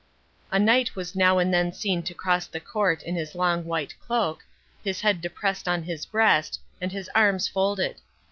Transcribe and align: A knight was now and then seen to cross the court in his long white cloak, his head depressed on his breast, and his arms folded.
A 0.49 0.57
knight 0.57 0.95
was 0.95 1.15
now 1.15 1.37
and 1.37 1.53
then 1.53 1.71
seen 1.71 2.01
to 2.09 2.15
cross 2.15 2.47
the 2.47 2.59
court 2.59 3.03
in 3.03 3.15
his 3.15 3.35
long 3.35 3.65
white 3.65 3.93
cloak, 3.99 4.43
his 4.83 5.01
head 5.01 5.21
depressed 5.21 5.67
on 5.67 5.83
his 5.83 6.07
breast, 6.07 6.59
and 6.81 6.91
his 6.91 7.07
arms 7.13 7.47
folded. 7.47 7.97